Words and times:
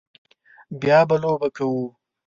بیا 0.79 0.99
به 1.07 1.15
لوبې 1.21 1.49
کوو 1.55 1.85